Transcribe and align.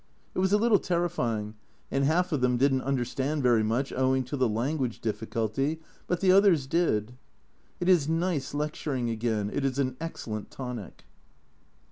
It 0.33 0.39
was 0.39 0.51
a 0.51 0.57
little 0.57 0.79
terrifying, 0.79 1.53
and 1.91 2.03
half 2.05 2.31
of 2.31 2.41
them 2.41 2.57
didn't 2.57 2.81
understand 2.81 3.43
very 3.43 3.61
much 3.61 3.93
owing 3.93 4.23
to 4.23 4.35
the 4.35 4.49
language 4.49 4.99
difficulty, 4.99 5.79
but 6.07 6.21
the 6.21 6.31
others 6.31 6.65
did. 6.65 7.19
It 7.79 7.87
is 7.87 8.09
nice 8.09 8.55
lecturing 8.55 9.11
again, 9.11 9.51
it 9.53 9.63
is 9.63 9.77
an 9.77 9.97
excellent 10.01 10.49
tonic. 10.49 11.03